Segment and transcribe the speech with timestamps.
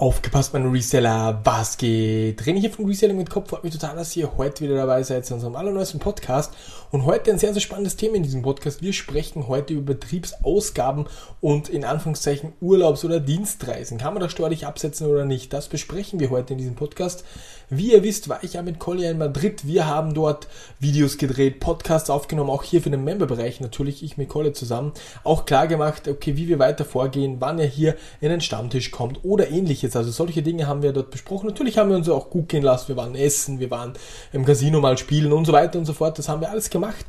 [0.00, 2.40] Aufgepasst, meine Reseller, was geht?
[2.40, 3.50] René hier von Reselling mit Kopf.
[3.50, 6.54] Freut mich total, dass ihr heute wieder dabei seid zu unserem allerneuesten Podcast.
[6.90, 8.80] Und heute ein sehr, sehr spannendes Thema in diesem Podcast.
[8.80, 11.04] Wir sprechen heute über Betriebsausgaben
[11.42, 13.98] und in Anführungszeichen Urlaubs- oder Dienstreisen.
[13.98, 15.52] Kann man das steuerlich absetzen oder nicht?
[15.52, 17.22] Das besprechen wir heute in diesem Podcast.
[17.68, 19.66] Wie ihr wisst, war ich ja mit Collier in Madrid.
[19.66, 20.48] Wir haben dort
[20.80, 24.92] Videos gedreht, Podcasts aufgenommen, auch hier für den Memberbereich natürlich, ich mit Collier zusammen.
[25.22, 29.20] Auch klar gemacht, okay, wie wir weiter vorgehen, wann er hier in den Stammtisch kommt
[29.22, 29.96] oder ähnliches jetzt.
[29.96, 31.46] Also solche Dinge haben wir dort besprochen.
[31.48, 32.88] Natürlich haben wir uns auch gut gehen lassen.
[32.88, 33.92] Wir waren essen, wir waren
[34.32, 36.18] im Casino mal spielen und so weiter und so fort.
[36.18, 37.04] Das haben wir alles gemacht.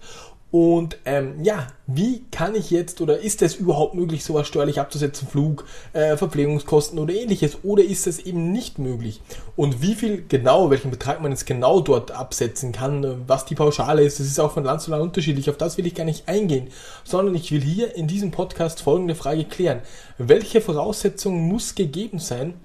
[0.51, 5.25] Und ähm, ja, wie kann ich jetzt oder ist es überhaupt möglich, sowas steuerlich abzusetzen,
[5.25, 7.59] Flug, äh, Verpflegungskosten oder ähnliches?
[7.63, 9.21] Oder ist es eben nicht möglich?
[9.55, 14.03] Und wie viel genau, welchen Betrag man jetzt genau dort absetzen kann, was die Pauschale
[14.03, 15.49] ist, das ist auch von Land zu Land unterschiedlich.
[15.49, 16.67] Auf das will ich gar nicht eingehen,
[17.05, 19.79] sondern ich will hier in diesem Podcast folgende Frage klären.
[20.17, 22.55] Welche Voraussetzungen muss gegeben sein,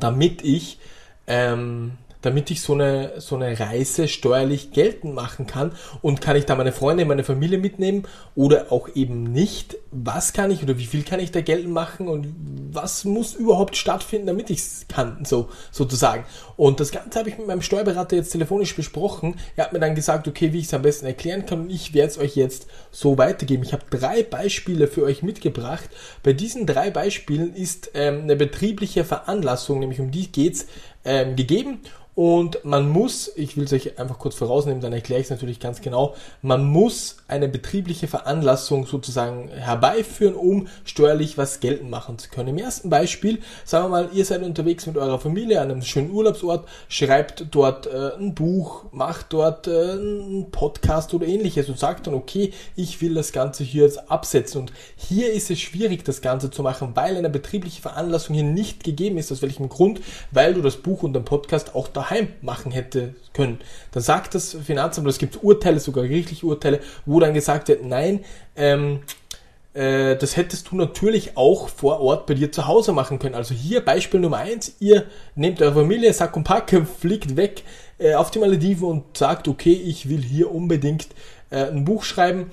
[0.00, 0.78] damit ich
[1.26, 1.92] ähm,
[2.22, 5.72] damit ich so eine, so eine Reise steuerlich geltend machen kann
[6.02, 9.76] und kann ich da meine Freunde, meine Familie mitnehmen oder auch eben nicht?
[9.90, 12.34] Was kann ich oder wie viel kann ich da geltend machen und
[12.72, 16.24] was muss überhaupt stattfinden, damit ich es kann, so, sozusagen.
[16.56, 19.36] Und das Ganze habe ich mit meinem Steuerberater jetzt telefonisch besprochen.
[19.56, 21.94] Er hat mir dann gesagt, okay, wie ich es am besten erklären kann und ich
[21.94, 23.62] werde es euch jetzt so weitergeben.
[23.62, 25.88] Ich habe drei Beispiele für euch mitgebracht.
[26.22, 30.66] Bei diesen drei Beispielen ist ähm, eine betriebliche Veranlassung, nämlich um die geht's,
[31.06, 31.80] ähm, gegeben
[32.16, 35.60] und man muss, ich will es euch einfach kurz vorausnehmen, dann erkläre ich es natürlich
[35.60, 42.30] ganz genau, man muss eine betriebliche Veranlassung sozusagen herbeiführen, um steuerlich was geltend machen zu
[42.30, 42.48] können.
[42.48, 46.10] Im ersten Beispiel, sagen wir mal, ihr seid unterwegs mit eurer Familie an einem schönen
[46.10, 52.06] Urlaubsort, schreibt dort äh, ein Buch, macht dort äh, einen Podcast oder ähnliches und sagt
[52.06, 54.62] dann, okay, ich will das Ganze hier jetzt absetzen.
[54.62, 58.84] Und hier ist es schwierig, das Ganze zu machen, weil eine betriebliche Veranlassung hier nicht
[58.84, 59.30] gegeben ist.
[59.30, 60.00] Aus welchem Grund?
[60.30, 63.60] Weil du das Buch und den Podcast auch da daheim machen hätte können.
[63.92, 68.24] Dann sagt das Finanzamt, es gibt Urteile, sogar gerichtliche Urteile, wo dann gesagt wird, nein,
[68.56, 69.00] ähm,
[69.74, 73.34] äh, das hättest du natürlich auch vor Ort bei dir zu Hause machen können.
[73.34, 75.04] Also hier Beispiel Nummer eins: ihr
[75.34, 77.62] nehmt eure Familie, Sack und Packe, fliegt weg
[77.98, 81.08] äh, auf die Malediven und sagt, okay, ich will hier unbedingt
[81.50, 82.46] äh, ein Buch schreiben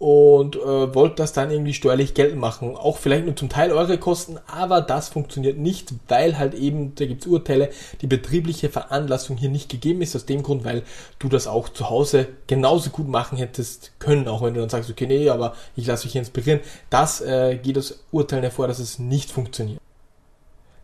[0.00, 2.74] und äh, wollt das dann irgendwie steuerlich geltend machen.
[2.74, 7.04] Auch vielleicht nur zum Teil eure Kosten, aber das funktioniert nicht, weil halt eben, da
[7.04, 7.68] gibt's Urteile,
[8.00, 10.84] die betriebliche Veranlassung hier nicht gegeben ist, aus dem Grund, weil
[11.18, 14.88] du das auch zu Hause genauso gut machen hättest können, auch wenn du dann sagst,
[14.88, 16.60] okay, nee, aber ich lasse mich hier inspirieren.
[16.88, 19.80] Das äh, geht aus Urteilen hervor, dass es nicht funktioniert.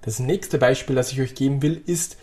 [0.03, 2.19] Das nächste Beispiel, das ich euch geben will, ist,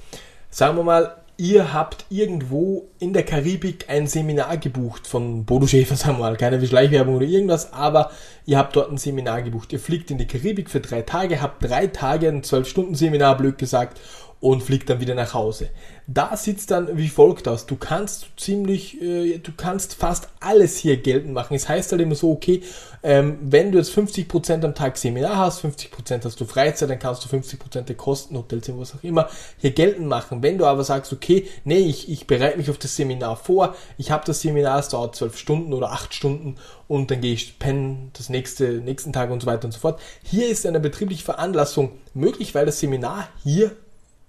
[0.51, 5.95] sagen wir mal, ihr habt irgendwo in der Karibik ein Seminar gebucht von Bodo Schäfer,
[5.97, 8.11] sagen wir mal, keine Schleichwerbung oder irgendwas, aber
[8.45, 9.73] ihr habt dort ein Seminar gebucht.
[9.73, 13.37] Ihr fliegt in die Karibik für drei Tage, habt drei Tage ein zwölf Stunden Seminar,
[13.37, 13.99] blöd gesagt,
[14.43, 15.69] und fliegt dann wieder nach Hause.
[16.05, 17.65] Da sieht dann wie folgt aus.
[17.65, 21.55] Du kannst ziemlich, äh, du kannst fast alles hier geltend machen.
[21.55, 22.61] Es heißt halt immer so, okay,
[23.03, 27.23] ähm, wenn du jetzt 50% am Tag Seminar hast, 50% hast du Freizeit, dann kannst
[27.23, 30.43] du 50% der Kosten, Hotelzimmer, was auch immer, hier geltend machen.
[30.43, 34.11] Wenn du aber sagst, okay, nee, ich, ich bereite mich auf das Seminar vor, ich
[34.11, 36.57] habe das Seminar, es dauert 12 Stunden oder 8 Stunden
[36.89, 40.01] und dann gehe ich pennen, das nächste, nächsten Tag und so weiter und so fort.
[40.21, 43.71] Hier ist eine betriebliche Veranlassung möglich, weil das Seminar hier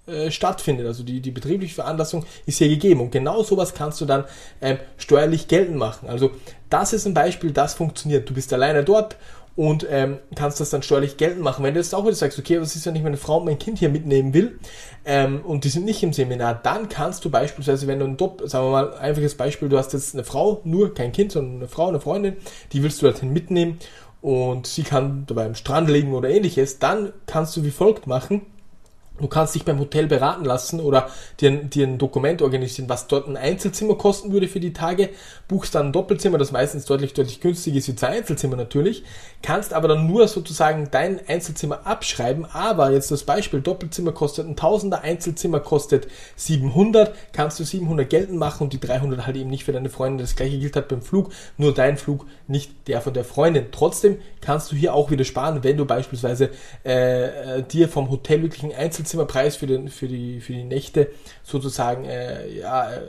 [0.07, 0.85] äh, stattfindet.
[0.85, 3.01] Also die, die betriebliche Veranlassung ist hier gegeben.
[3.01, 4.25] Und genau sowas kannst du dann
[4.61, 6.07] ähm, steuerlich geltend machen.
[6.07, 6.31] Also
[6.69, 8.29] das ist ein Beispiel, das funktioniert.
[8.29, 9.15] Du bist alleine dort
[9.55, 11.63] und ähm, kannst das dann steuerlich geltend machen.
[11.63, 13.57] Wenn du jetzt auch wieder sagst, okay, was ist, wenn ich meine Frau und mein
[13.57, 14.59] Kind hier mitnehmen will
[15.05, 18.43] ähm, und die sind nicht im Seminar, dann kannst du beispielsweise, wenn du ein Dopp,
[18.45, 21.67] sagen wir mal, einfaches Beispiel, du hast jetzt eine Frau, nur kein Kind, sondern eine
[21.67, 22.35] Frau, eine Freundin,
[22.73, 23.79] die willst du dorthin mitnehmen
[24.21, 28.41] und sie kann dabei am Strand liegen oder ähnliches, dann kannst du wie folgt machen
[29.17, 31.09] Du kannst dich beim Hotel beraten lassen oder
[31.39, 35.09] dir, dir ein Dokument organisieren, was dort ein Einzelzimmer kosten würde für die Tage.
[35.47, 39.03] Buchst dann ein Doppelzimmer, das meistens deutlich, deutlich günstiger ist wie zwei Einzelzimmer natürlich.
[39.41, 42.45] Kannst aber dann nur sozusagen dein Einzelzimmer abschreiben.
[42.45, 47.15] Aber jetzt das Beispiel, Doppelzimmer kostet ein Tausender, Einzelzimmer kostet 700.
[47.31, 50.25] Kannst du 700 geltend machen und die 300 halt eben nicht für deine Freundin.
[50.25, 51.31] Das gleiche gilt halt beim Flug.
[51.57, 53.67] Nur dein Flug, nicht der von der Freundin.
[53.71, 56.49] Trotzdem kannst du hier auch wieder sparen, wenn du beispielsweise
[56.83, 61.11] äh, dir vom Hotel wirklich ein Einzelzimmer Einzelzimmerpreis für, den, für, die, für die Nächte
[61.43, 63.01] sozusagen, äh, ja, äh,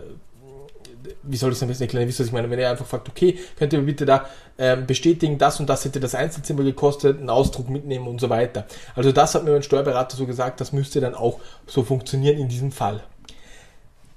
[1.22, 2.06] wie soll ich es am besten erklären?
[2.08, 2.50] Wisst ihr, was ich meine?
[2.50, 4.28] Wenn ihr einfach fragt, okay, könnt ihr bitte da
[4.58, 8.66] ähm, bestätigen, das und das hätte das Einzelzimmer gekostet, einen Ausdruck mitnehmen und so weiter.
[8.94, 12.48] Also das hat mir mein Steuerberater so gesagt, das müsste dann auch so funktionieren in
[12.48, 13.02] diesem Fall.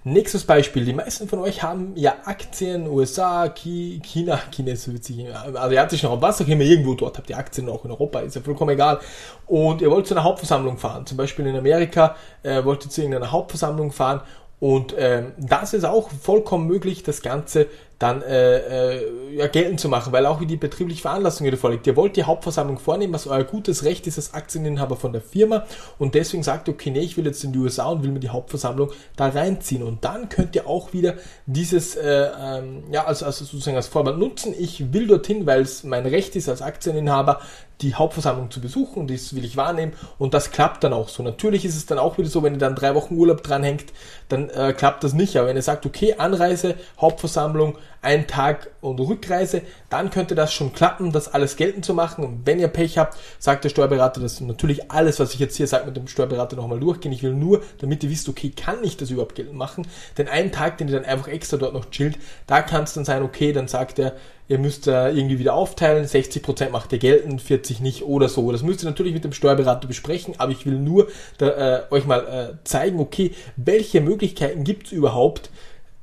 [0.05, 0.85] Nächstes Beispiel.
[0.85, 6.07] Die meisten von euch haben ja Aktien, USA, China, China ist so witzig, im asiatischen
[6.07, 8.71] Raum, was auch immer, irgendwo dort habt ihr Aktien, auch in Europa, ist ja vollkommen
[8.71, 8.99] egal.
[9.45, 11.05] Und ihr wollt zu einer Hauptversammlung fahren.
[11.05, 14.21] Zum Beispiel in Amerika äh, wollt ihr zu irgendeiner Hauptversammlung fahren
[14.59, 17.67] und ähm, das ist auch vollkommen möglich, das Ganze
[17.99, 21.85] dann äh, äh, ja, geltend zu machen, weil auch wie die betriebliche Veranlassung wieder vorliegt.
[21.85, 25.65] Ihr wollt die Hauptversammlung vornehmen, was euer gutes Recht ist als Aktieninhaber von der Firma
[25.97, 28.21] und deswegen sagt ihr, okay, nee, ich will jetzt in die USA und will mir
[28.21, 29.83] die Hauptversammlung da reinziehen.
[29.83, 31.15] Und dann könnt ihr auch wieder
[31.45, 34.55] dieses, äh, ähm, ja, also, also sozusagen als Vorwand nutzen.
[34.57, 37.41] Ich will dorthin, weil es mein Recht ist als Aktieninhaber,
[37.81, 41.23] die Hauptversammlung zu besuchen, das will ich wahrnehmen und das klappt dann auch so.
[41.23, 43.85] Natürlich ist es dann auch wieder so, wenn ihr dann drei Wochen Urlaub dranhängt,
[44.27, 45.37] dann äh, klappt das nicht.
[45.37, 50.73] Aber wenn ihr sagt, okay, Anreise, Hauptversammlung, ein Tag und Rückreise, dann könnte das schon
[50.73, 52.23] klappen, das alles geltend zu machen.
[52.23, 55.67] Und wenn ihr Pech habt, sagt der Steuerberater das natürlich alles, was ich jetzt hier
[55.67, 57.11] sage, mit dem Steuerberater nochmal durchgehen.
[57.11, 59.87] Ich will nur, damit ihr wisst, okay, kann ich das überhaupt geltend machen?
[60.17, 62.17] Denn einen Tag, den ihr dann einfach extra dort noch chillt,
[62.47, 64.15] da kann es dann sein, okay, dann sagt er,
[64.47, 68.51] ihr müsst irgendwie wieder aufteilen, 60% macht ihr geltend, 40 nicht oder so.
[68.51, 71.07] Das müsst ihr natürlich mit dem Steuerberater besprechen, aber ich will nur
[71.37, 75.51] da, äh, euch mal äh, zeigen, okay, welche Möglichkeiten gibt es überhaupt,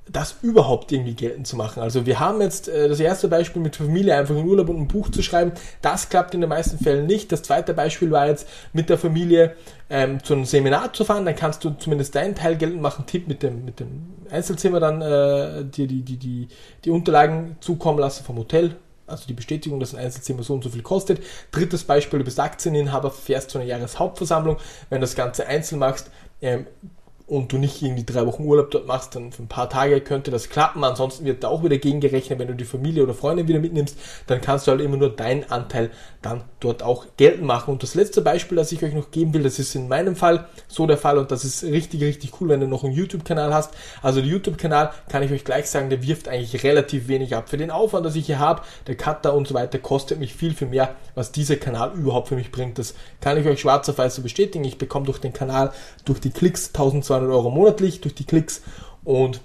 [0.08, 1.82] das überhaupt irgendwie geltend zu machen.
[1.82, 4.88] Also wir haben jetzt äh, das erste Beispiel mit Familie einfach in Urlaub und ein
[4.88, 5.52] Buch zu schreiben.
[5.82, 7.32] Das klappt in den meisten Fällen nicht.
[7.32, 9.56] Das zweite Beispiel war jetzt mit der Familie
[9.90, 11.24] ähm, zu einem Seminar zu fahren.
[11.24, 13.04] Dann kannst du zumindest deinen Teil geltend machen.
[13.06, 16.48] Tipp mit dem, mit dem Einzelzimmer dann äh, dir die, die, die,
[16.84, 18.76] die Unterlagen zukommen lassen vom Hotel.
[19.08, 21.20] Also die Bestätigung, dass ein Einzelzimmer so und so viel kostet.
[21.50, 24.56] Drittes Beispiel, du bist Aktieninhaber, fährst zu einer Jahreshauptversammlung.
[24.88, 26.10] Wenn du das Ganze einzeln machst,
[26.42, 26.66] ähm,
[27.28, 30.30] und du nicht irgendwie drei Wochen Urlaub dort machst, dann für ein paar Tage könnte
[30.30, 30.84] das klappen.
[30.84, 34.40] Ansonsten wird da auch wieder gegengerechnet, wenn du die Familie oder Freunde wieder mitnimmst, dann
[34.40, 35.90] kannst du halt immer nur deinen Anteil
[36.22, 37.72] dann dort auch geltend machen.
[37.72, 40.46] Und das letzte Beispiel, das ich euch noch geben will, das ist in meinem Fall
[40.68, 43.74] so der Fall und das ist richtig, richtig cool, wenn du noch einen YouTube-Kanal hast.
[44.02, 47.48] Also der YouTube-Kanal, kann ich euch gleich sagen, der wirft eigentlich relativ wenig ab.
[47.48, 50.54] Für den Aufwand, das ich hier habe, der Cutter und so weiter, kostet mich viel,
[50.54, 52.78] viel mehr, was dieser Kanal überhaupt für mich bringt.
[52.78, 54.64] Das kann ich euch schwarz auf weiß so bestätigen.
[54.64, 55.72] Ich bekomme durch den Kanal,
[56.04, 58.62] durch die Klicks 1200 200 Euro monatlich durch die Klicks
[59.04, 59.40] und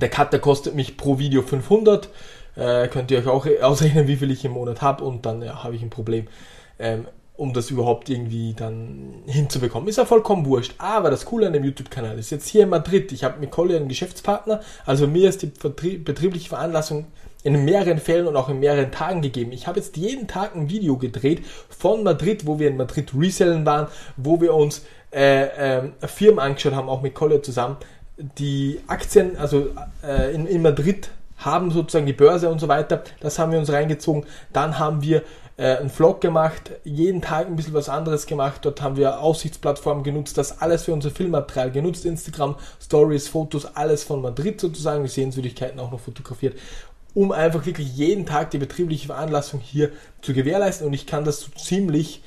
[0.00, 2.08] der Cutter kostet mich pro Video 500.
[2.56, 5.62] Äh, könnt ihr euch auch ausrechnen, wie viel ich im Monat habe und dann ja,
[5.62, 6.26] habe ich ein Problem,
[6.78, 7.06] ähm,
[7.36, 9.88] um das überhaupt irgendwie dann hinzubekommen.
[9.88, 10.74] Ist ja vollkommen wurscht.
[10.78, 13.10] Aber das Coole an dem YouTube-Kanal ist jetzt hier in Madrid.
[13.12, 14.60] Ich habe mit Collier einen Geschäftspartner.
[14.84, 17.06] Also mir ist die betriebliche Veranlassung
[17.42, 19.52] in mehreren Fällen und auch in mehreren Tagen gegeben.
[19.52, 23.66] Ich habe jetzt jeden Tag ein Video gedreht von Madrid, wo wir in Madrid resellen
[23.66, 27.76] waren, wo wir uns äh, äh, Firmen angeschaut haben, auch mit Collier zusammen,
[28.38, 29.68] die Aktien, also
[30.02, 33.72] äh, in, in Madrid haben sozusagen die Börse und so weiter, das haben wir uns
[33.72, 34.24] reingezogen.
[34.52, 35.22] Dann haben wir
[35.56, 38.64] äh, einen Vlog gemacht, jeden Tag ein bisschen was anderes gemacht.
[38.64, 44.04] Dort haben wir Aussichtsplattformen genutzt, das alles für unser Filmmaterial genutzt, Instagram, Stories, Fotos, alles
[44.04, 46.58] von Madrid sozusagen, die Sehenswürdigkeiten auch noch fotografiert,
[47.14, 50.86] um einfach wirklich jeden Tag die betriebliche Veranlassung hier zu gewährleisten.
[50.86, 52.22] Und ich kann das so ziemlich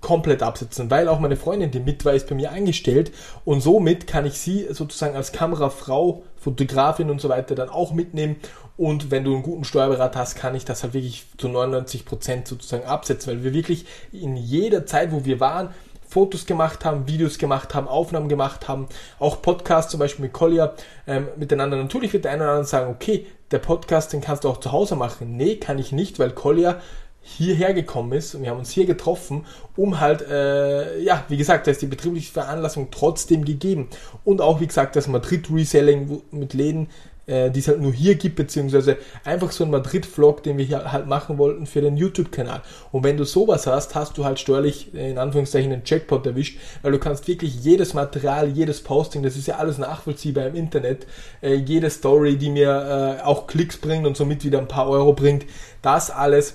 [0.00, 3.10] komplett absetzen, weil auch meine Freundin, die mit war, ist bei mir eingestellt
[3.44, 8.36] und somit kann ich sie sozusagen als Kamerafrau, Fotografin und so weiter dann auch mitnehmen
[8.76, 12.46] und wenn du einen guten Steuerberater hast, kann ich das halt wirklich zu 99 Prozent
[12.46, 15.70] sozusagen absetzen, weil wir wirklich in jeder Zeit, wo wir waren,
[16.08, 20.74] Fotos gemacht haben, Videos gemacht haben, Aufnahmen gemacht haben, auch Podcasts zum Beispiel mit Collier
[21.06, 21.76] ähm, miteinander.
[21.76, 24.72] Natürlich wird der eine oder andere sagen, okay, der Podcast, den kannst du auch zu
[24.72, 25.36] Hause machen.
[25.36, 26.80] Nee, kann ich nicht, weil Collier
[27.22, 29.44] hierher gekommen ist und wir haben uns hier getroffen,
[29.76, 33.88] um halt, äh, ja, wie gesagt, da ist die betriebliche Veranlassung trotzdem gegeben.
[34.24, 36.88] Und auch, wie gesagt, das Madrid-Reselling mit Läden,
[37.28, 40.90] äh, die es halt nur hier gibt, beziehungsweise einfach so ein Madrid-Vlog, den wir hier
[40.90, 42.62] halt machen wollten für den YouTube-Kanal.
[42.90, 46.92] Und wenn du sowas hast, hast du halt steuerlich in Anführungszeichen einen Jackpot erwischt, weil
[46.92, 51.06] du kannst wirklich jedes Material, jedes Posting, das ist ja alles nachvollziehbar im Internet,
[51.42, 55.12] äh, jede Story, die mir äh, auch Klicks bringt und somit wieder ein paar Euro
[55.12, 55.44] bringt,
[55.82, 56.54] das alles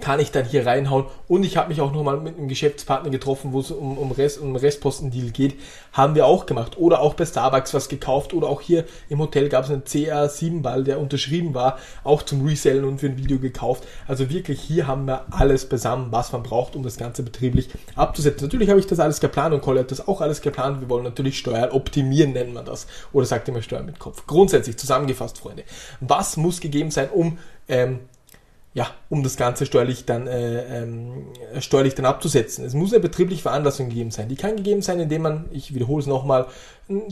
[0.00, 1.06] kann ich dann hier reinhauen.
[1.28, 4.40] Und ich habe mich auch nochmal mit einem Geschäftspartner getroffen, wo es um, um, Rest,
[4.40, 5.54] um Restpostendeal geht.
[5.92, 6.76] Haben wir auch gemacht.
[6.78, 8.34] Oder auch bei Starbucks was gekauft.
[8.34, 12.84] Oder auch hier im Hotel gab es einen CR7-Ball, der unterschrieben war, auch zum Resellen
[12.84, 13.84] und für ein Video gekauft.
[14.06, 18.46] Also wirklich, hier haben wir alles beisammen, was man braucht, um das Ganze betrieblich abzusetzen.
[18.46, 20.80] Natürlich habe ich das alles geplant und Colli hat das auch alles geplant.
[20.80, 22.86] Wir wollen natürlich Steuern optimieren, nennt man das.
[23.12, 24.26] Oder sagt immer Steuern mit Kopf.
[24.26, 25.64] Grundsätzlich zusammengefasst, Freunde.
[26.00, 28.00] Was muss gegeben sein, um ähm,
[28.74, 31.28] ja, um das Ganze steuerlich dann, äh, ähm,
[31.60, 32.64] steuerlich dann abzusetzen.
[32.64, 34.28] Es muss eine betriebliche Veranlassung gegeben sein.
[34.28, 36.46] Die kann gegeben sein, indem man, ich wiederhole es nochmal,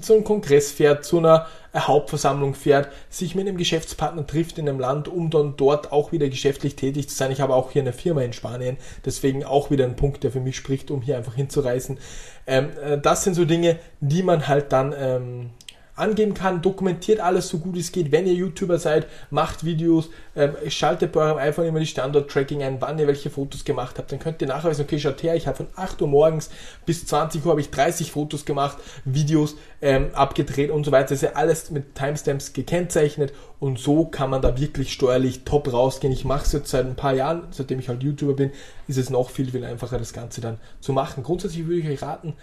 [0.00, 4.80] zu einem Kongress fährt, zu einer Hauptversammlung fährt, sich mit einem Geschäftspartner trifft in einem
[4.80, 7.30] Land, um dann dort auch wieder geschäftlich tätig zu sein.
[7.30, 10.40] Ich habe auch hier eine Firma in Spanien, deswegen auch wieder ein Punkt, der für
[10.40, 11.98] mich spricht, um hier einfach hinzureisen.
[12.46, 15.50] Ähm, äh, das sind so Dinge, die man halt dann ähm,
[15.94, 18.12] angeben kann, dokumentiert alles so gut es geht.
[18.12, 22.80] Wenn ihr YouTuber seid, macht Videos, ähm, schaltet bei eurem iPhone immer die Standort-Tracking ein,
[22.80, 24.10] wann ihr welche Fotos gemacht habt.
[24.10, 26.50] Dann könnt ihr nachweisen, okay, schaut her, ich habe von 8 Uhr morgens
[26.86, 31.10] bis 20 Uhr habe ich 30 Fotos gemacht, Videos ähm, abgedreht und so weiter.
[31.10, 35.72] Das ist ja alles mit Timestamps gekennzeichnet und so kann man da wirklich steuerlich top
[35.72, 36.12] rausgehen.
[36.12, 38.50] Ich mache es jetzt seit ein paar Jahren, seitdem ich halt YouTuber bin,
[38.88, 41.22] ist es noch viel, viel einfacher, das Ganze dann zu machen.
[41.22, 42.34] Grundsätzlich würde ich euch raten,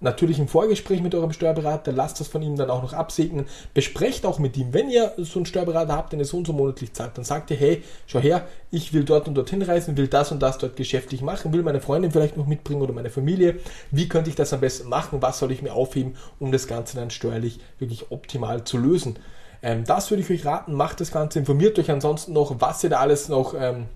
[0.00, 4.24] natürlich im Vorgespräch mit eurem Steuerberater, lasst das von ihm dann auch noch absegnen, besprecht
[4.26, 6.92] auch mit ihm, wenn ihr so einen Steuerberater habt, den ihr so und so monatlich
[6.92, 10.30] zahlt, dann sagt ihr, hey, schau her, ich will dort und dorthin reisen, will das
[10.32, 13.56] und das dort geschäftlich machen, will meine Freundin vielleicht noch mitbringen oder meine Familie,
[13.90, 16.96] wie könnte ich das am besten machen, was soll ich mir aufheben, um das Ganze
[16.96, 19.18] dann steuerlich wirklich optimal zu lösen.
[19.62, 22.90] Ähm, das würde ich euch raten, macht das Ganze, informiert euch ansonsten noch, was ihr
[22.90, 23.86] da alles noch ähm,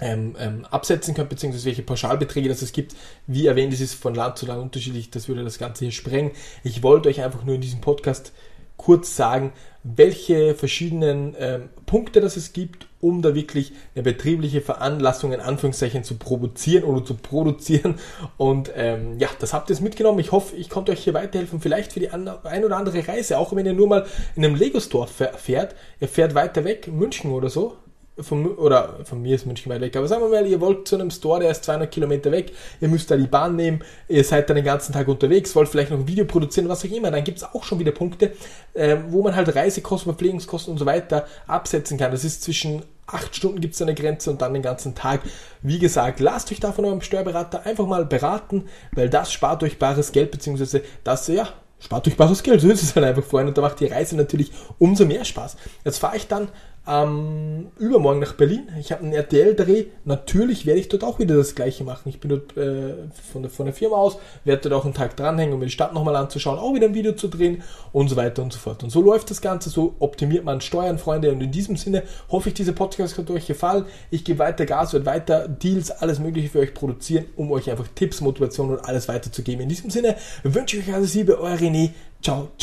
[0.00, 2.94] ähm, ähm, absetzen könnt, beziehungsweise welche Pauschalbeträge das es gibt.
[3.26, 6.32] Wie erwähnt, es ist von Land zu Land unterschiedlich, das würde das Ganze hier sprengen.
[6.62, 8.32] Ich wollte euch einfach nur in diesem Podcast
[8.76, 9.52] kurz sagen,
[9.84, 16.04] welche verschiedenen ähm, Punkte das es gibt, um da wirklich eine betriebliche Veranlassung in Anführungszeichen
[16.04, 17.96] zu provozieren oder zu produzieren.
[18.38, 20.18] Und ähm, ja, das habt ihr jetzt mitgenommen.
[20.18, 21.60] Ich hoffe, ich konnte euch hier weiterhelfen.
[21.60, 25.06] Vielleicht für die ein oder andere Reise, auch wenn ihr nur mal in einem Lego-Store
[25.06, 25.74] fährt.
[26.00, 27.76] Ihr fährt weiter weg, München oder so,
[28.18, 30.94] von, oder von mir ist München weit weg, aber sagen wir mal, ihr wollt zu
[30.94, 34.48] einem Store, der ist 200 Kilometer weg, ihr müsst da die Bahn nehmen, ihr seid
[34.48, 37.24] dann den ganzen Tag unterwegs, wollt vielleicht noch ein Video produzieren, was auch immer, dann
[37.24, 38.32] gibt es auch schon wieder Punkte,
[38.74, 42.12] äh, wo man halt Reisekosten, Verpflegungskosten und so weiter absetzen kann.
[42.12, 45.20] Das ist zwischen 8 Stunden gibt es eine Grenze und dann den ganzen Tag.
[45.62, 49.78] Wie gesagt, lasst euch da von eurem Steuerberater einfach mal beraten, weil das spart euch
[49.78, 51.48] bares Geld, beziehungsweise das, ja,
[51.80, 54.16] spart euch bares Geld, so ist es halt einfach vorhin und da macht die Reise
[54.16, 55.56] natürlich umso mehr Spaß.
[55.84, 56.48] Jetzt fahre ich dann
[56.86, 58.68] ähm, übermorgen nach Berlin.
[58.78, 59.86] Ich habe einen RTL-Dreh.
[60.04, 62.08] Natürlich werde ich dort auch wieder das gleiche machen.
[62.08, 62.94] Ich bin dort äh,
[63.32, 65.72] von, der, von der Firma aus, werde dort auch einen Tag dranhängen, um mir die
[65.72, 67.62] Stadt nochmal anzuschauen, auch wieder ein Video zu drehen
[67.92, 68.82] und so weiter und so fort.
[68.82, 71.32] Und so läuft das Ganze, so optimiert man Steuern, Freunde.
[71.32, 73.86] Und in diesem Sinne hoffe ich, diese Podcast hat euch gefallen.
[74.10, 77.88] Ich gebe weiter Gas, werde weiter Deals, alles Mögliche für euch produzieren, um euch einfach
[77.94, 79.62] Tipps, Motivation und alles weiterzugeben.
[79.62, 81.90] In diesem Sinne wünsche ich euch alles Liebe, euer René.
[82.22, 82.62] Ciao, ciao.